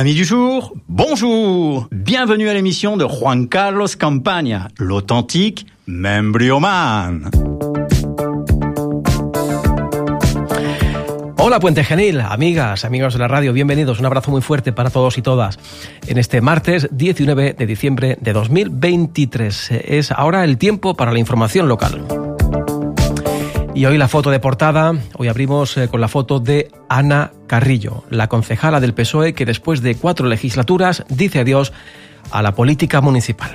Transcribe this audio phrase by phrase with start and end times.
[0.00, 7.30] Amis du jour, bonjour Bienvenue à l'émission de Juan Carlos Campaña, l'authentique membrioman.
[11.36, 14.00] Hola Puente Genil, amigas, amigos de la radio, bienvenidos.
[14.00, 15.58] Un abrazo muy fuerte para todos y todas.
[16.06, 21.68] En este martes 19 de diciembre de 2023 es ahora el tiempo para la información
[21.68, 22.29] local.
[23.74, 28.04] Y hoy la foto de portada, hoy abrimos eh, con la foto de Ana Carrillo,
[28.10, 31.72] la concejala del PSOE que después de cuatro legislaturas dice adiós
[32.32, 33.50] a la política municipal.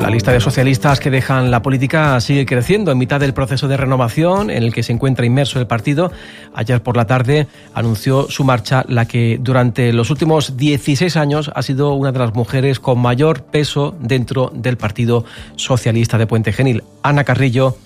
[0.00, 3.76] La lista de socialistas que dejan la política sigue creciendo en mitad del proceso de
[3.76, 6.10] renovación en el que se encuentra inmerso el partido.
[6.54, 11.62] Ayer por la tarde anunció su marcha la que durante los últimos 16 años ha
[11.62, 15.26] sido una de las mujeres con mayor peso dentro del Partido
[15.56, 16.82] Socialista de Puente Genil.
[17.02, 17.76] Ana Carrillo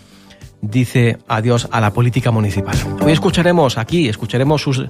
[0.70, 2.76] dice adiós a la política municipal.
[3.00, 4.86] Hoy escucharemos aquí, escucharemos sus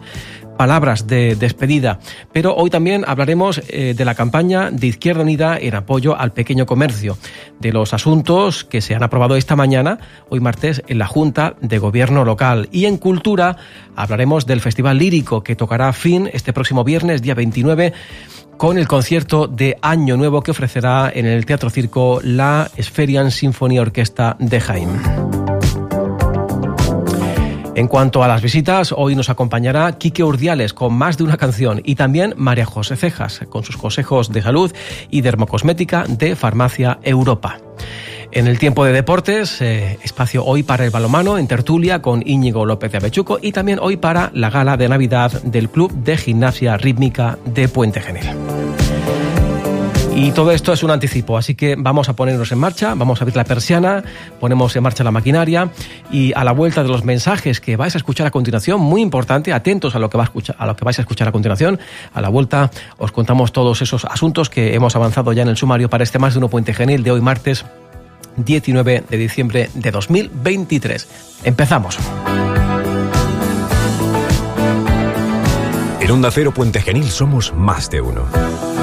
[0.56, 1.98] palabras de despedida,
[2.32, 6.66] pero hoy también hablaremos eh, de la campaña de Izquierda Unida en apoyo al pequeño
[6.66, 7.18] comercio,
[7.58, 11.78] de los asuntos que se han aprobado esta mañana, hoy martes, en la Junta de
[11.78, 12.68] Gobierno Local.
[12.70, 13.56] Y en Cultura
[13.96, 17.92] hablaremos del Festival Lírico que tocará fin este próximo viernes, día 29
[18.56, 23.78] con el concierto de Año Nuevo que ofrecerá en el Teatro Circo la Spherian Symphony
[23.78, 25.33] Orquesta de Jaime.
[27.76, 31.80] En cuanto a las visitas, hoy nos acompañará Quique Urdiales con más de una canción
[31.84, 34.72] y también María José Cejas con sus consejos de salud
[35.10, 37.58] y dermocosmética de Farmacia Europa.
[38.30, 42.64] En el tiempo de deportes, eh, espacio hoy para el balomano en tertulia con Íñigo
[42.64, 46.76] López de Avechuco y también hoy para la gala de Navidad del Club de Gimnasia
[46.76, 48.83] Rítmica de Puente Genil.
[50.16, 53.24] Y todo esto es un anticipo, así que vamos a ponernos en marcha, vamos a
[53.24, 54.04] abrir la persiana,
[54.38, 55.70] ponemos en marcha la maquinaria
[56.10, 59.52] y a la vuelta de los mensajes que vais a escuchar a continuación, muy importante,
[59.52, 61.80] atentos a lo que, va a, escuchar, a lo que vais a escuchar a continuación,
[62.12, 65.90] a la vuelta os contamos todos esos asuntos que hemos avanzado ya en el sumario
[65.90, 67.64] para este más de uno puente genil de hoy martes
[68.36, 71.08] 19 de diciembre de 2023.
[71.42, 71.98] Empezamos.
[76.00, 78.73] En Onda Cero Puente Genil somos más de uno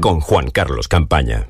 [0.00, 1.48] con Juan Carlos Campaña.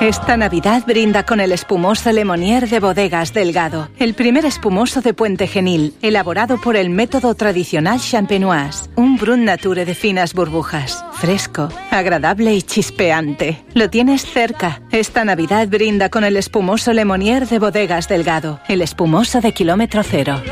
[0.00, 5.46] Esta Navidad brinda con el espumoso Lemonier de Bodegas Delgado, el primer espumoso de Puente
[5.46, 12.54] Genil, elaborado por el método tradicional champenoise, un brun nature de finas burbujas, fresco, agradable
[12.54, 13.64] y chispeante.
[13.72, 14.82] Lo tienes cerca.
[14.92, 20.42] Esta Navidad brinda con el espumoso Lemonier de Bodegas Delgado, el espumoso de kilómetro cero.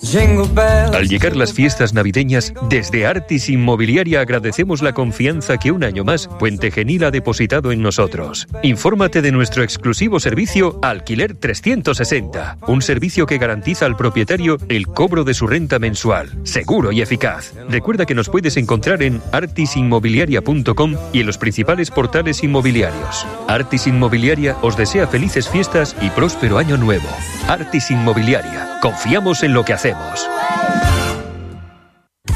[0.00, 6.28] Al llegar las fiestas navideñas, desde Artis Inmobiliaria agradecemos la confianza que un año más
[6.38, 8.46] Puente Genil ha depositado en nosotros.
[8.62, 15.24] Infórmate de nuestro exclusivo servicio Alquiler 360, un servicio que garantiza al propietario el cobro
[15.24, 17.52] de su renta mensual, seguro y eficaz.
[17.68, 23.26] Recuerda que nos puedes encontrar en artisinmobiliaria.com y en los principales portales inmobiliarios.
[23.48, 27.08] Artis Inmobiliaria os desea felices fiestas y próspero año nuevo.
[27.48, 30.47] Artis Inmobiliaria, confiamos en lo que hacemos hacemos.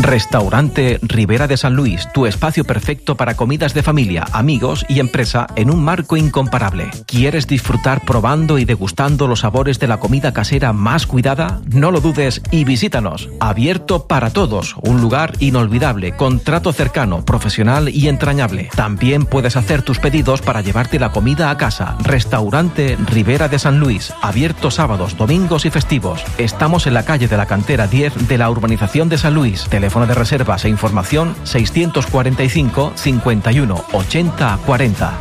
[0.03, 5.47] Restaurante Ribera de San Luis, tu espacio perfecto para comidas de familia, amigos y empresa
[5.55, 6.91] en un marco incomparable.
[7.07, 11.61] ¿Quieres disfrutar probando y degustando los sabores de la comida casera más cuidada?
[11.67, 13.31] No lo dudes y visítanos.
[13.39, 18.71] Abierto para todos, un lugar inolvidable, con trato cercano, profesional y entrañable.
[18.75, 21.97] También puedes hacer tus pedidos para llevarte la comida a casa.
[22.01, 26.25] Restaurante Ribera de San Luis, abierto sábados, domingos y festivos.
[26.39, 29.69] Estamos en la calle de la Cantera 10 de la urbanización de San Luis.
[30.01, 35.19] De reservas e información 645 51 80 40.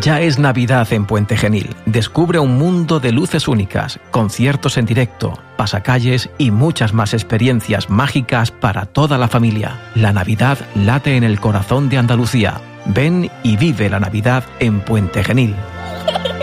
[0.00, 1.76] Ya es Navidad en Puente Genil.
[1.84, 8.50] Descubre un mundo de luces únicas, conciertos en directo, pasacalles y muchas más experiencias mágicas
[8.50, 9.78] para toda la familia.
[9.94, 12.58] La Navidad late en el corazón de Andalucía.
[12.86, 15.54] Ven y vive la Navidad en Puente Genil.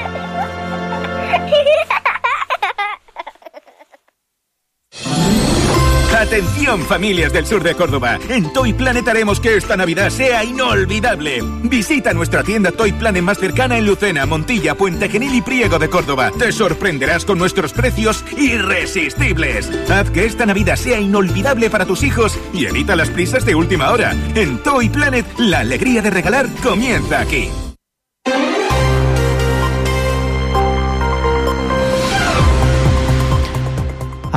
[6.40, 8.18] Atención familias del sur de Córdoba.
[8.30, 11.42] En Toy Planet haremos que esta Navidad sea inolvidable.
[11.64, 15.90] Visita nuestra tienda Toy Planet más cercana en Lucena, Montilla, Puente Genil y Priego de
[15.90, 16.32] Córdoba.
[16.32, 19.70] Te sorprenderás con nuestros precios irresistibles.
[19.90, 23.92] Haz que esta Navidad sea inolvidable para tus hijos y evita las prisas de última
[23.92, 24.16] hora.
[24.34, 27.50] En Toy Planet, la alegría de regalar comienza aquí.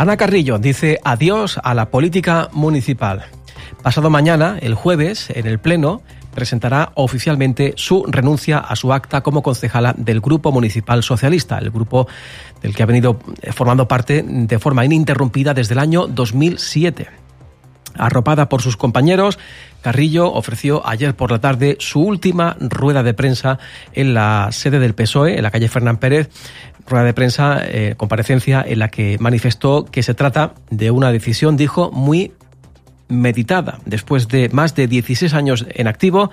[0.02, 3.22] Ana Carrillo dice adiós a la política municipal.
[3.84, 6.02] Pasado mañana, el jueves, en el Pleno,
[6.34, 12.08] presentará oficialmente su renuncia a su acta como concejala del Grupo Municipal Socialista, el grupo
[12.60, 17.22] del que ha venido eh, formando parte de forma ininterrumpida desde el año 2007.
[17.94, 19.38] Arropada por sus compañeros,
[19.82, 23.58] Carrillo ofreció ayer por la tarde su última rueda de prensa
[23.92, 26.30] en la sede del PSOE, en la calle Fernán Pérez,
[26.86, 31.56] rueda de prensa, eh, comparecencia en la que manifestó que se trata de una decisión,
[31.56, 32.32] dijo, muy
[33.08, 33.78] meditada.
[33.84, 36.30] Después de más de 16 años en activo,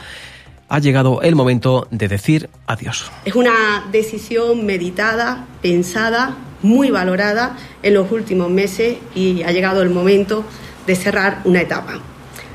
[0.69, 3.12] ha llegado el momento de decir adiós.
[3.25, 9.90] Es una decisión meditada, pensada, muy valorada en los últimos meses y ha llegado el
[9.90, 10.44] momento
[10.86, 12.00] de cerrar una etapa.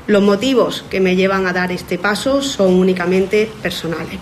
[0.07, 4.19] Los motivos que me llevan a dar este paso son únicamente personales.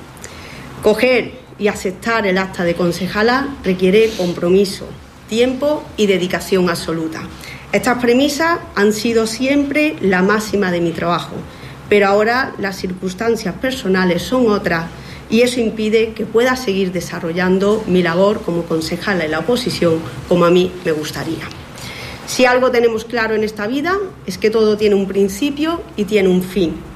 [0.82, 4.86] Coger y aceptar el acta de concejala requiere compromiso,
[5.28, 7.22] tiempo y dedicación absoluta.
[7.72, 11.36] Estas premisas han sido siempre la máxima de mi trabajo,
[11.90, 14.86] pero ahora las circunstancias personales son otras
[15.30, 20.46] y eso impide que pueda seguir desarrollando mi labor como concejala en la oposición como
[20.46, 21.48] a mí me gustaría.
[22.28, 26.30] Si algo tenemos claro en esta vida es que todo tiene un principio y tiene
[26.30, 26.93] un fin.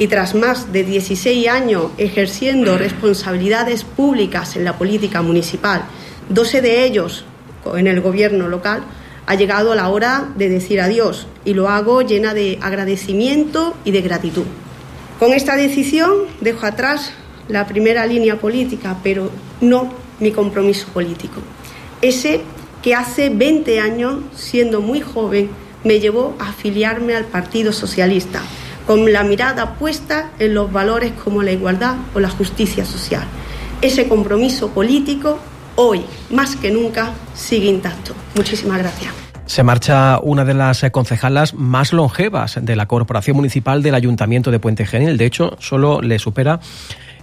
[0.00, 5.82] Y tras más de 16 años ejerciendo responsabilidades públicas en la política municipal,
[6.30, 7.26] 12 de ellos
[7.76, 8.82] en el gobierno local,
[9.26, 14.00] ha llegado la hora de decir adiós y lo hago llena de agradecimiento y de
[14.00, 14.46] gratitud.
[15.18, 16.10] Con esta decisión
[16.40, 17.12] dejo atrás
[17.48, 19.30] la primera línea política, pero
[19.60, 21.42] no mi compromiso político.
[22.00, 22.40] Ese
[22.82, 25.50] que hace 20 años, siendo muy joven,
[25.84, 28.40] me llevó a afiliarme al Partido Socialista,
[28.90, 33.22] con la mirada puesta en los valores como la igualdad o la justicia social.
[33.80, 35.38] Ese compromiso político
[35.76, 38.14] hoy, más que nunca, sigue intacto.
[38.34, 39.14] Muchísimas gracias.
[39.46, 44.58] Se marcha una de las concejalas más longevas de la Corporación Municipal del Ayuntamiento de
[44.58, 45.16] Puente Genil.
[45.16, 46.58] De hecho, solo le supera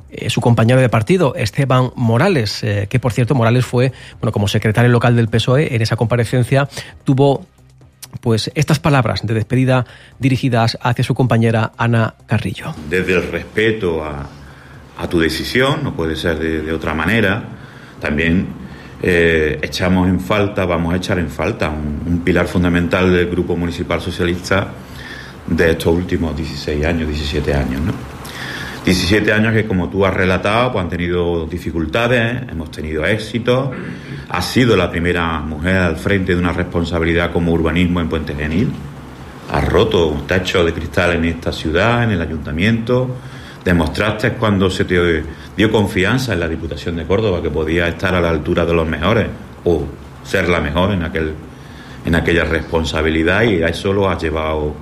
[0.09, 3.91] eh, su compañero de partido, Esteban Morales, eh, que por cierto Morales fue,
[4.21, 6.69] bueno, como secretario local del PSOE, en esa comparecencia
[7.03, 7.45] tuvo
[8.19, 9.85] pues estas palabras de despedida
[10.19, 12.73] dirigidas hacia su compañera Ana Carrillo.
[12.89, 14.27] Desde el respeto a,
[15.09, 17.43] tu decisión, no puede ser de otra manera,
[17.99, 18.47] también
[19.01, 24.01] eh, echamos en falta, vamos a echar en falta un, pilar fundamental del Grupo Municipal
[24.01, 24.67] Socialista
[25.45, 27.81] de estos últimos 16 años, 17 años.
[27.81, 28.16] ¿no?
[28.87, 33.71] 17 años que, como tú has relatado, pues han tenido dificultades, hemos tenido éxitos.
[34.29, 38.69] Ha sido la primera mujer al frente de una responsabilidad como urbanismo en Puente Genil.
[39.51, 43.13] Ha roto un techo de cristal en esta ciudad, en el ayuntamiento.
[43.65, 45.21] Demostraste cuando se te
[45.57, 48.87] dio confianza en la Diputación de Córdoba que podía estar a la altura de los
[48.87, 49.27] mejores
[49.65, 49.85] o
[50.23, 51.33] ser la mejor en aquel
[52.05, 54.73] en aquella responsabilidad y a eso lo has llevado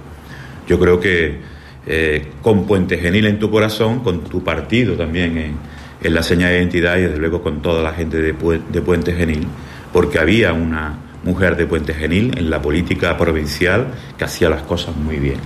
[0.68, 1.55] yo creo que
[1.88, 6.58] eh, con Puente Genil en tu corazón, con tu partido también en, la señal de
[6.58, 9.48] identidad y desde luego con toda la gente de, de Puente Genil,
[9.92, 13.88] porque había una mujer de Puente Genil en la política provincial
[14.18, 15.40] que hacía las cosas muy bien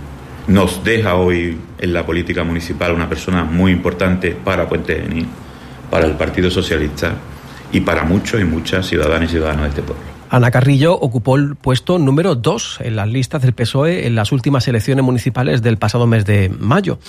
[0.50, 5.28] nos deja hoy en la política municipal una persona muy importante para Puente Genil,
[5.92, 7.14] para el Partido Socialista
[7.72, 10.19] y para muchos y muchas ciudadanas y ciudadanos de este pueblo.
[10.30, 14.68] Ana Carrillo ocupó el puesto número dos en las listas del PSOE en las últimas
[14.68, 17.00] elecciones municipales del pasado mes de mayo.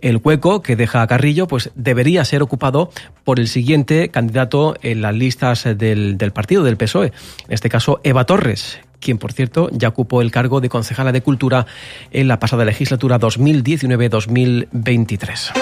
[0.00, 2.90] El hueco que deja a Carrillo pues debería ser ocupado
[3.22, 7.12] por el siguiente candidato en las listas del partido del PSOE,
[7.46, 11.22] en este caso Eva Torres, quien por cierto ya ocupó el cargo de concejala de
[11.22, 11.66] Cultura
[12.10, 15.52] en la pasada legislatura 2019-2023.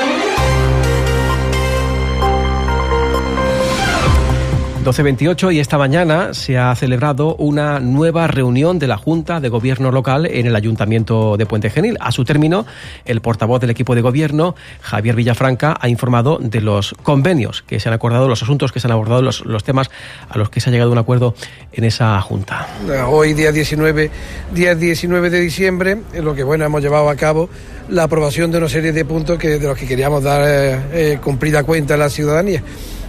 [4.85, 9.93] 12.28 y esta mañana se ha celebrado una nueva reunión de la Junta de Gobierno
[9.93, 11.97] Local en el Ayuntamiento de Puente Genil.
[12.01, 12.67] A su término,
[13.05, 17.91] el portavoz del equipo de gobierno, Javier Villafranca, ha informado de los convenios que se
[17.91, 19.89] han acordado, los asuntos que se han abordado, los, los temas
[20.29, 21.37] a los que se ha llegado un acuerdo
[21.73, 22.67] en esa Junta.
[23.07, 24.11] Hoy, día 19,
[24.53, 27.49] día 19 de diciembre, en lo que bueno hemos llevado a cabo
[27.89, 31.19] la aprobación de una serie de puntos que, de los que queríamos dar eh, eh,
[31.23, 32.65] cumplida cuenta a la ciudadanía.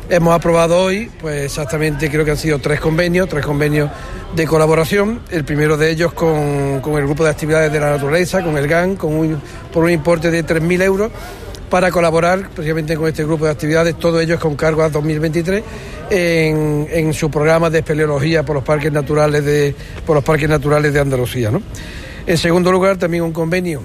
[0.10, 3.90] Hemos aprobado hoy, pues exactamente creo que han sido tres convenios, tres convenios
[4.36, 5.22] de colaboración.
[5.32, 8.98] El primero de ellos con, el Grupo de Actividades de la Naturaleza, con el GAN,
[8.98, 9.42] con
[9.72, 11.12] por un importe de 3.000 euros
[11.70, 15.64] para colaborar precisamente con este grupo de actividades, todo ello es con cargo a 2023,
[16.12, 19.74] en, en su programa de espeleología por los parques naturales de,
[20.06, 21.50] por los parques naturales de Andalucía.
[22.28, 23.82] En segundo lugar, también un convenio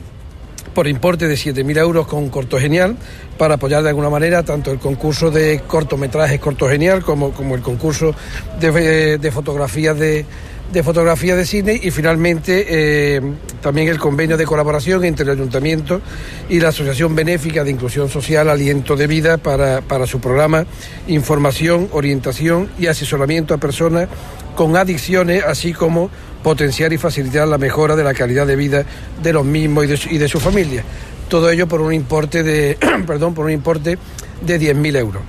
[0.74, 2.96] por importe de 7.000 euros con Corto Genial
[3.36, 7.62] para apoyar de alguna manera tanto el concurso de cortometrajes Corto Genial como, como el
[7.62, 8.14] concurso
[8.60, 10.24] de, de fotografías de,
[10.72, 13.20] de fotografía de cine y finalmente eh,
[13.62, 16.00] también el convenio de colaboración entre el Ayuntamiento
[16.48, 20.66] y la Asociación Benéfica de Inclusión Social Aliento de Vida para, para su programa
[21.06, 24.08] Información, Orientación y Asesoramiento a Personas
[24.54, 26.10] con Adicciones, así como
[26.42, 28.84] potenciar y facilitar la mejora de la calidad de vida
[29.22, 30.84] de los mismos y de su, y de familia.
[31.28, 33.98] Todo ello por un importe de, perdón, por un importe
[34.40, 35.22] de 10.000 euros.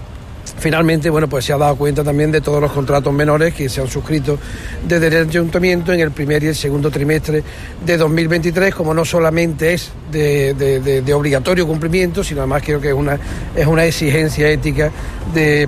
[0.57, 3.81] Finalmente, bueno, pues se ha dado cuenta también de todos los contratos menores que se
[3.81, 4.37] han suscrito
[4.87, 7.43] desde el ayuntamiento en el primer y el segundo trimestre
[7.85, 13.19] de 2023, como no solamente es de, obligatorio cumplimiento, sino además creo que es una,
[13.55, 14.91] es una exigencia ética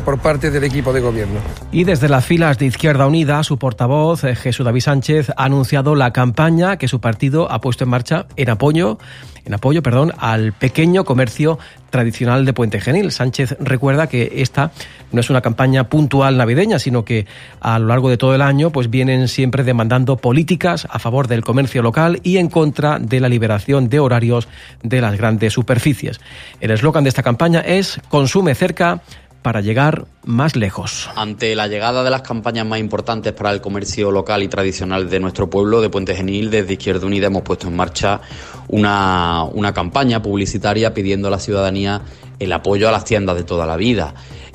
[0.04, 1.40] por parte del equipo de gobierno.
[1.72, 5.96] Y desde las filas de Izquierda Unida, su portavoz, eh, Jesús David Sánchez, ha anunciado
[5.96, 8.98] la campaña que su partido ha puesto en marcha en apoyo
[9.46, 13.12] en apoyo, perdón, al pequeño comercio tradicional de Puente Genil.
[13.12, 14.72] Sánchez recuerda que esta
[15.12, 17.26] no es una campaña puntual navideña, sino que
[17.60, 21.44] a lo largo de todo el año pues vienen siempre demandando políticas a favor del
[21.44, 24.48] comercio local y en contra de la liberación de horarios
[24.84, 26.20] de las grandes superficies.
[26.60, 29.02] El eslogan de esta campaña es consume cerca
[29.42, 31.10] para llegar más lejos.
[31.16, 35.20] Ante la llegada de las campañas más importantes para el comercio local y tradicional de
[35.20, 38.22] nuestro pueblo, de Puente Genil, desde Izquierda Unida hemos puesto en marcha
[38.68, 42.02] una, una campaña publicitaria pidiendo a la ciudadanía
[42.40, 44.14] el apoyo a las tiendas de toda la vida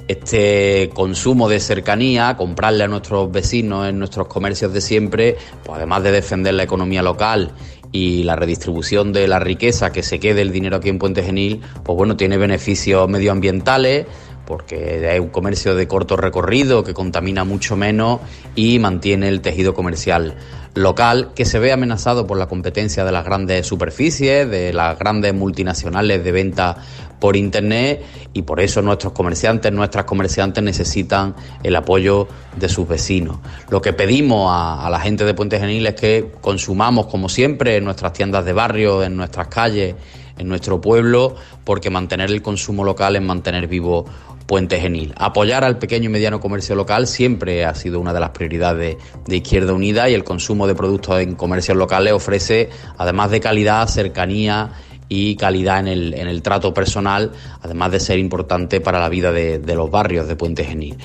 [0.09, 6.03] este consumo de cercanía, comprarle a nuestros vecinos en nuestros comercios de siempre, pues además
[6.05, 7.51] de defender la economía local
[7.93, 11.61] y la redistribución de la riqueza que se quede el dinero aquí en Puente Genil,
[11.83, 14.07] pues bueno, tiene beneficios medioambientales,
[14.47, 18.21] porque es un comercio de corto recorrido que contamina mucho menos
[18.55, 20.37] y mantiene el tejido comercial
[20.77, 25.35] local que se ve amenazado por la competencia de las grandes superficies, de las grandes
[25.35, 26.77] multinacionales de venta
[27.19, 33.39] por internet y por eso nuestros comerciantes, nuestras comerciantes necesitan el apoyo de sus vecinos.
[33.71, 37.85] Lo que pedimos a, la gente de Puente Genil es que consumamos como siempre en
[37.85, 39.95] nuestras tiendas de barrio, en nuestras calles,
[40.39, 44.05] en nuestro pueblo, porque mantener el consumo local es mantener vivo
[44.47, 45.13] Puente Genil.
[45.17, 49.37] Apoyar al pequeño y mediano comercio local siempre ha sido una de las prioridades de
[49.37, 54.71] Izquierda Unida y el consumo de productos en comercios locales ofrece, además de calidad, cercanía
[55.09, 59.33] y calidad en el, en el trato personal, además de ser importante para la vida
[59.33, 60.97] de, de los barrios de Puente Genil.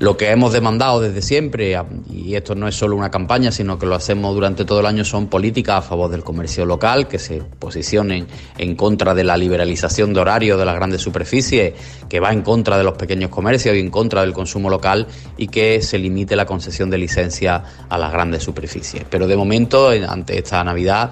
[0.00, 1.76] Lo que hemos demandado desde siempre,
[2.08, 5.04] y esto no es solo una campaña, sino que lo hacemos durante todo el año,
[5.04, 8.28] son políticas a favor del comercio local, que se posicionen
[8.58, 11.74] en contra de la liberalización de horarios de las grandes superficies,
[12.08, 15.48] que va en contra de los pequeños comercios y en contra del consumo local, y
[15.48, 19.04] que se limite la concesión de licencia a las grandes superficies.
[19.10, 21.10] Pero de momento, ante esta Navidad,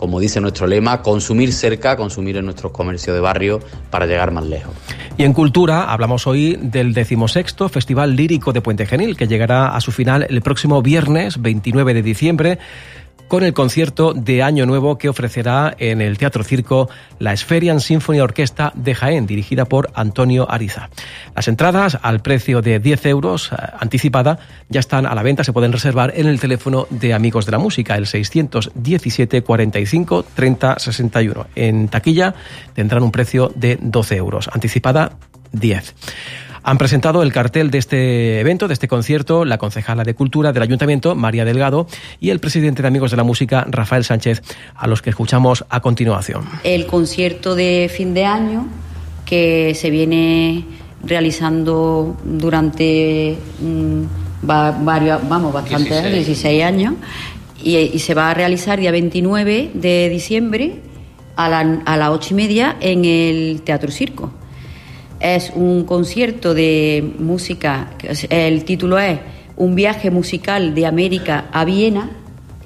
[0.00, 4.46] como dice nuestro lema, consumir cerca, consumir en nuestros comercios de barrio para llegar más
[4.46, 4.72] lejos.
[5.18, 9.80] Y en cultura hablamos hoy del decimosexto Festival Lírico de Puente Genil, que llegará a
[9.82, 12.58] su final el próximo viernes 29 de diciembre
[13.30, 18.18] con el concierto de Año Nuevo que ofrecerá en el Teatro Circo la Spherian Symphony
[18.18, 20.90] Orquesta de Jaén, dirigida por Antonio Ariza.
[21.36, 25.70] Las entradas al precio de 10 euros anticipada ya están a la venta, se pueden
[25.70, 31.46] reservar en el teléfono de Amigos de la Música, el 617 45 30 61.
[31.54, 32.34] En taquilla
[32.74, 35.12] tendrán un precio de 12 euros, anticipada
[35.52, 35.94] 10.
[36.62, 40.62] Han presentado el cartel de este evento, de este concierto, la concejala de Cultura del
[40.62, 41.86] Ayuntamiento, María Delgado,
[42.20, 44.42] y el presidente de Amigos de la Música, Rafael Sánchez,
[44.74, 46.44] a los que escuchamos a continuación.
[46.62, 48.66] El concierto de fin de año
[49.24, 50.64] que se viene
[51.02, 54.02] realizando durante mmm,
[54.42, 56.94] varios, vamos, bastante, 16, 16 años,
[57.62, 60.80] y, y, se va a realizar día 29 de diciembre
[61.36, 64.32] a, la, a las ocho y media en el Teatro Circo.
[65.20, 67.90] Es un concierto de música,
[68.30, 69.20] el título es
[69.56, 72.08] Un viaje musical de América a Viena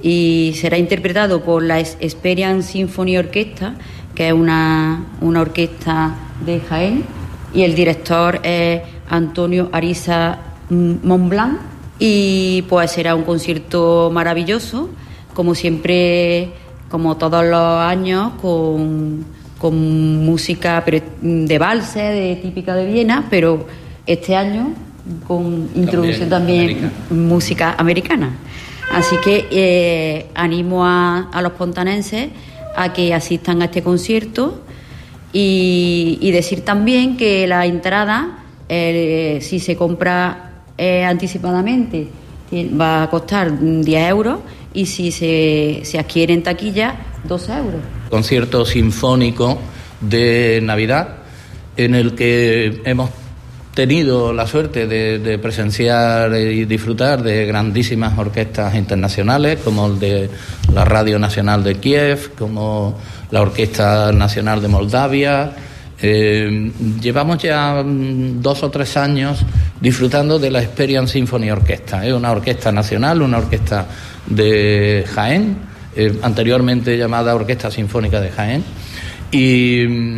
[0.00, 3.74] y será interpretado por la Experience Symphony Orquesta,
[4.14, 6.14] que es una, una orquesta
[6.46, 7.04] de Jaén,
[7.52, 10.38] y el director es Antonio Ariza
[10.70, 11.58] Montblanc.
[11.98, 14.90] Y pues será un concierto maravilloso,
[15.32, 16.50] como siempre,
[16.90, 19.24] como todos los años, con
[19.58, 20.84] con música
[21.20, 23.66] de valse, de típica de Viena, pero
[24.06, 24.74] este año
[25.26, 28.30] con introducción también, también música americana.
[28.92, 32.28] Así que eh, animo a, a, los pontanenses
[32.76, 34.62] a que asistan a este concierto
[35.32, 42.08] y, y decir también que la entrada, eh, si se compra eh, anticipadamente,
[42.80, 44.40] va a costar 10 euros
[44.72, 46.94] y si se, se adquiere en taquilla,
[47.24, 47.80] 12 euros.
[48.14, 49.58] Concierto sinfónico
[50.00, 51.16] de Navidad
[51.76, 53.10] en el que hemos
[53.74, 60.30] tenido la suerte de, presenciar y disfrutar de grandísimas orquestas internacionales como el de
[60.72, 62.96] la Radio Nacional de Kiev, como
[63.32, 65.52] la Orquesta Nacional de Moldavia.
[66.00, 69.44] Eh, llevamos ya mm, dos o tres años
[69.80, 72.06] disfrutando de la Experience Symphony Orquesta.
[72.06, 73.86] Es una orquesta nacional, una orquesta
[74.24, 78.64] de Jaén, eh, anteriormente llamada Orquesta Sinfónica de Jaén.
[79.30, 80.14] Y,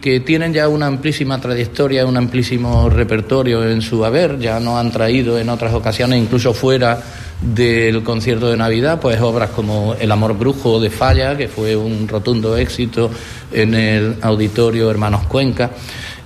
[0.00, 4.92] que tienen ya una amplísima trayectoria, un amplísimo repertorio en su haber, ya nos han
[4.92, 7.02] traído en otras ocasiones, incluso fuera
[7.40, 12.06] del concierto de Navidad, pues obras como El amor brujo de Falla, que fue un
[12.06, 13.10] rotundo éxito
[13.50, 15.72] en el auditorio Hermanos Cuenca.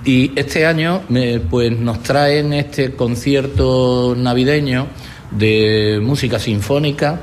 [0.05, 1.01] Y este año
[1.49, 4.87] pues nos traen este concierto navideño
[5.31, 7.19] de música sinfónica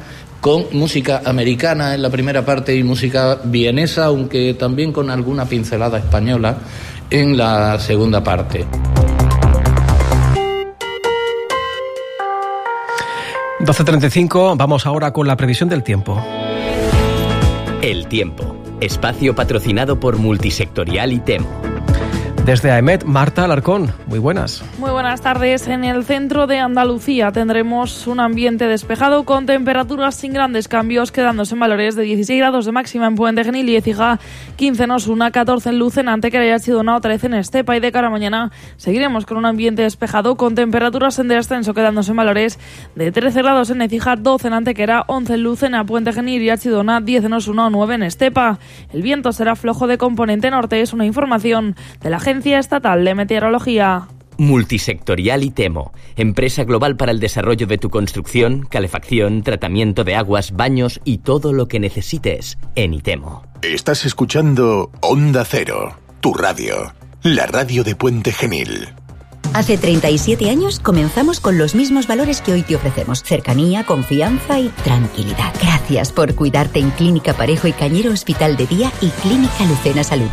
[0.47, 5.99] con música americana en la primera parte y música vienesa, aunque también con alguna pincelada
[5.99, 6.59] española
[7.11, 8.65] en la segunda parte.
[13.59, 16.25] 12.35, vamos ahora con la previsión del tiempo.
[17.83, 21.49] El tiempo, espacio patrocinado por Multisectorial y Temo.
[22.47, 24.63] Desde AEMET, Marta Alarcón, muy buenas.
[24.79, 25.67] Muy buenas tardes.
[25.67, 31.55] En el centro de Andalucía tendremos un ambiente despejado con temperaturas sin grandes cambios, quedándose
[31.55, 34.21] en valores de 16 grados de máxima en Puente Genil y Ecija,
[34.55, 38.07] 15 en Osuna, 14 en Lucena, Antequera y una 13 en Estepa y de cara
[38.07, 42.61] a mañana seguiremos con un ambiente despejado con temperaturas en descenso, quedándose en valores
[42.95, 47.01] de 13 grados en Ecija, 12 en Antequera, 11 en Lucena, Puente Genil y Archidona,
[47.01, 48.61] 10 en Osuna, 9 en Estepa.
[48.93, 53.15] El viento será flojo de componente norte, es una información de la agencia Estatal de
[53.15, 54.09] Meteorología.
[54.39, 61.01] Multisectorial ITEMO, empresa global para el desarrollo de tu construcción, calefacción, tratamiento de aguas, baños
[61.05, 63.45] y todo lo que necesites en ITEMO.
[63.63, 68.89] Estás escuchando Onda Cero, tu radio, la radio de Puente Genil.
[69.55, 73.23] Hace 37 años comenzamos con los mismos valores que hoy te ofrecemos.
[73.23, 75.55] Cercanía, confianza y tranquilidad.
[75.63, 80.29] Gracias por cuidarte en Clínica Parejo y Cañero Hospital de Día y Clínica Lucena Salud.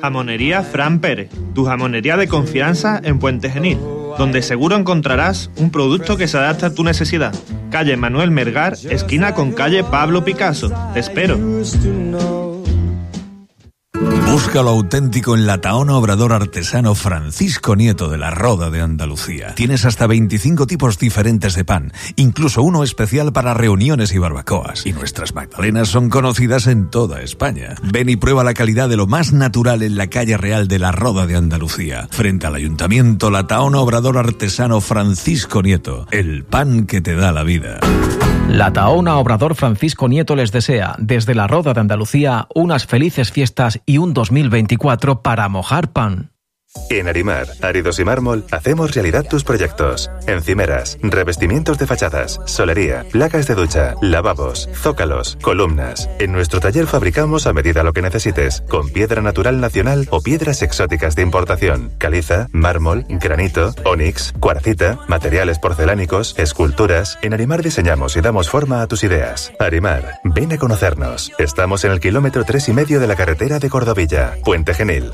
[0.00, 3.78] Jamonería Fran Pérez, tu jamonería de confianza en Puente Genil,
[4.18, 7.34] donde seguro encontrarás un producto que se adapta a tu necesidad.
[7.70, 10.72] Calle Manuel Mergar, esquina con calle Pablo Picasso.
[10.94, 11.38] Te espero.
[14.30, 19.56] Busca lo auténtico en la Taona Obrador Artesano Francisco Nieto de la Roda de Andalucía.
[19.56, 24.86] Tienes hasta 25 tipos diferentes de pan, incluso uno especial para reuniones y barbacoas.
[24.86, 27.74] Y nuestras magdalenas son conocidas en toda España.
[27.82, 30.92] Ven y prueba la calidad de lo más natural en la calle real de la
[30.92, 32.06] Roda de Andalucía.
[32.12, 36.06] Frente al Ayuntamiento, la Taona Obrador Artesano Francisco Nieto.
[36.12, 37.80] El pan que te da la vida.
[38.48, 43.80] La Taona Obrador Francisco Nieto les desea, desde la Roda de Andalucía, unas felices fiestas
[43.86, 46.30] y un 2024 para mojar pan.
[46.88, 50.10] En Arimar, Áridos y Mármol, hacemos realidad tus proyectos.
[50.26, 56.08] Encimeras, revestimientos de fachadas, solería, placas de ducha, lavabos, zócalos, columnas.
[56.20, 60.62] En nuestro taller fabricamos a medida lo que necesites, con piedra natural nacional o piedras
[60.62, 67.18] exóticas de importación, caliza, mármol, granito, onix, cuarcita, materiales porcelánicos, esculturas.
[67.22, 69.52] En Arimar diseñamos y damos forma a tus ideas.
[69.58, 71.32] Arimar, ven a conocernos.
[71.38, 75.12] Estamos en el kilómetro tres y medio de la carretera de Cordovilla, Puente Genil.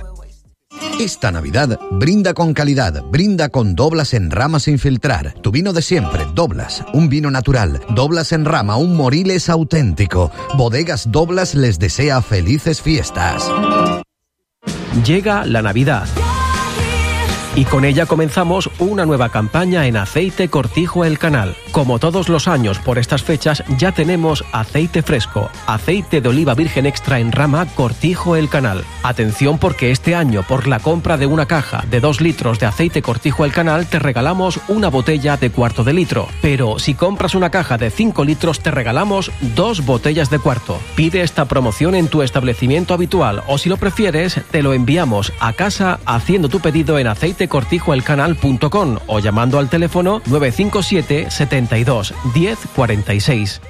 [0.98, 5.34] Esta Navidad brinda con calidad, brinda con Doblas en Rama sin filtrar.
[5.42, 7.82] Tu vino de siempre, Doblas, un vino natural.
[7.94, 10.32] Doblas en Rama, un Moriles auténtico.
[10.56, 13.52] Bodegas Doblas les desea felices fiestas.
[15.04, 16.08] Llega la Navidad.
[17.56, 21.56] Y con ella comenzamos una nueva campaña en Aceite Cortijo El Canal.
[21.72, 26.84] Como todos los años por estas fechas ya tenemos aceite fresco, aceite de oliva virgen
[26.84, 28.84] extra en rama Cortijo El Canal.
[29.02, 33.00] Atención porque este año por la compra de una caja de 2 litros de aceite
[33.00, 36.28] Cortijo El Canal te regalamos una botella de cuarto de litro.
[36.42, 40.78] Pero si compras una caja de 5 litros te regalamos dos botellas de cuarto.
[40.94, 45.54] Pide esta promoción en tu establecimiento habitual o si lo prefieres te lo enviamos a
[45.54, 53.60] casa haciendo tu pedido en aceite cortijoelcanal.com o llamando al teléfono 957 72 10 46.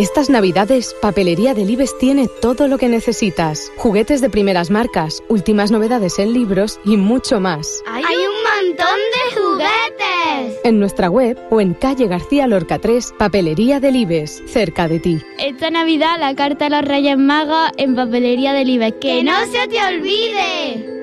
[0.00, 3.70] Estas navidades, Papelería del Ibes tiene todo lo que necesitas.
[3.76, 7.82] Juguetes de primeras marcas, últimas novedades en libros y mucho más.
[7.86, 10.60] ¡Hay un montón de juguetes!
[10.64, 15.20] En nuestra web o en calle García Lorca 3, Papelería del Ibes, cerca de ti.
[15.38, 18.94] Esta Navidad la carta de los Reyes Magos en Papelería del Ibes.
[19.02, 20.99] ¡Que no se te olvide!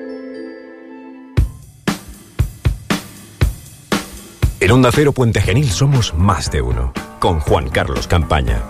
[4.60, 6.92] En Onda Cero Puente Genil somos más de uno.
[7.20, 8.60] Con Juan Carlos Campaña.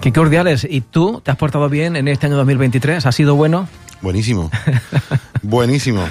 [0.00, 0.66] ¿Qué cordiales.
[0.68, 3.04] ¿Y tú te has portado bien en este año 2023?
[3.04, 3.68] ¿Ha sido bueno?
[4.00, 4.50] Buenísimo.
[5.42, 6.02] Buenísimo.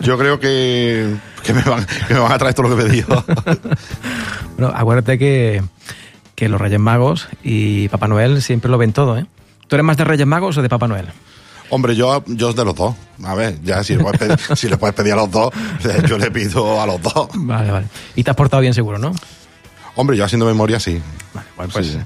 [0.00, 2.86] Yo creo que, que, me van, que me van a traer todo lo que he
[2.86, 3.24] pedido.
[4.58, 5.62] bueno, acuérdate que,
[6.34, 9.26] que los Reyes Magos y Papá Noel siempre lo ven todo, ¿eh?
[9.68, 11.06] ¿Tú eres más de Reyes Magos o de Papá Noel?
[11.70, 12.94] Hombre, yo, yo de los dos.
[13.24, 15.52] A ver, ya si le, puedes pedir, si le puedes pedir a los dos,
[15.84, 17.28] eh, yo le pido a los dos.
[17.34, 17.86] Vale, vale.
[18.16, 19.12] Y te has portado bien seguro, ¿no?
[19.96, 21.00] Hombre, yo haciendo memoria sí.
[21.34, 21.86] Vale, bueno, pues...
[21.86, 21.98] Sí, sí.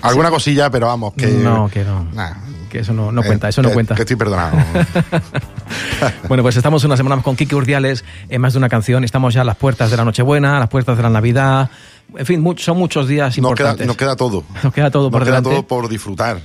[0.00, 1.26] Alguna cosilla, pero vamos, que...
[1.26, 2.04] No, que no.
[2.12, 2.30] Nah,
[2.70, 3.94] Que eso no, no cuenta, eh, eso no que- cuenta.
[3.96, 4.56] Que estoy perdonado.
[6.28, 9.04] Bueno, pues estamos una semana más con Kiki Urdiales en más de una canción.
[9.04, 11.70] Estamos ya a las puertas de la Nochebuena, a las puertas de la Navidad.
[12.16, 13.86] En fin, son muchos días Nos queda, importantes.
[13.86, 14.44] nos queda todo.
[14.62, 15.50] Nos queda todo por Nos queda delante.
[15.50, 16.40] todo por disfrutar.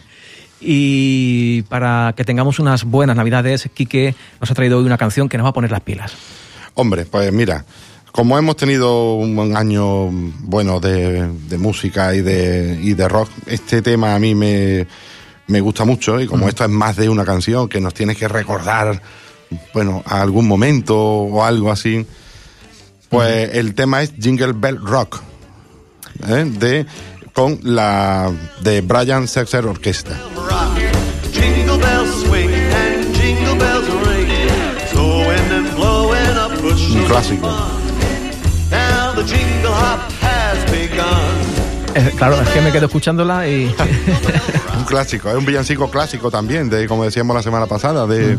[0.60, 5.38] Y para que tengamos unas buenas Navidades, Quique nos ha traído hoy una canción que
[5.38, 6.14] nos va a poner las pilas.
[6.76, 7.66] Hombre, pues mira,
[8.12, 13.82] como hemos tenido un año bueno de, de música y de, y de rock, este
[13.82, 14.88] tema a mí me,
[15.48, 18.28] me gusta mucho y como esto es más de una canción que nos tiene que
[18.28, 19.02] recordar,
[19.74, 22.06] bueno, a algún momento o algo así,
[23.10, 25.22] pues el tema es Jingle Bell Rock,
[26.28, 26.46] ¿eh?
[26.48, 26.86] de,
[27.34, 30.18] con la de Brian Setzer Orquesta.
[36.92, 37.48] Un clásico.
[38.72, 41.54] Now the jingle hop has begun.
[41.96, 43.66] Eh, claro, es que me quedo escuchándola y...
[44.78, 48.38] Un clásico, es un villancico clásico también, de como decíamos la semana pasada, de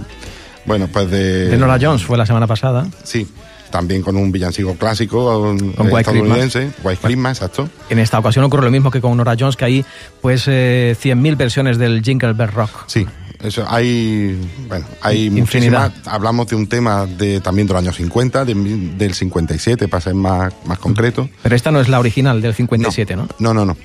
[0.67, 2.87] bueno, pues de, de Nora Jones fue la semana pasada.
[3.03, 3.29] Sí,
[3.75, 7.69] también con un villancico clásico um, Con White estadounidense, White Christmas, exacto.
[7.91, 9.85] En esta ocasión ocurre lo mismo que con Nora Jones, que hay
[10.23, 12.71] pues eh, 100.000 versiones del Jingle Bell Rock.
[12.87, 13.05] Sí,
[13.43, 15.89] eso hay, bueno, hay Infinidad.
[15.89, 16.15] muchísimas.
[16.15, 20.55] Hablamos de un tema de también del año 50, de del 57, para ser más,
[20.67, 21.29] más concreto.
[21.43, 23.27] Pero esta no es la original del 57, ¿no?
[23.41, 23.77] No, no, no.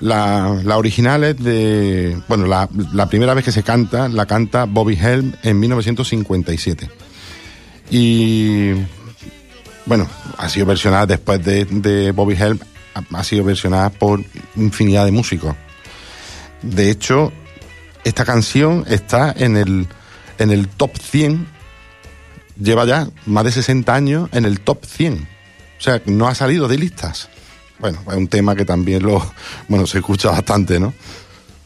[0.00, 2.20] La, la original es de.
[2.26, 6.90] Bueno, la, la primera vez que se canta, la canta Bobby Helm en 1957.
[7.92, 8.72] Y.
[9.86, 12.58] Bueno, ha sido versionada después de, de Bobby Helm,
[12.94, 14.22] ha, ha sido versionada por
[14.56, 15.54] infinidad de músicos.
[16.62, 17.32] De hecho,
[18.04, 19.86] esta canción está en el,
[20.38, 21.46] en el top 100,
[22.60, 25.28] lleva ya más de 60 años en el top 100.
[25.78, 27.28] O sea, no ha salido de listas.
[27.78, 29.24] Bueno, es un tema que también lo,
[29.68, 30.94] bueno, se escucha bastante, ¿no?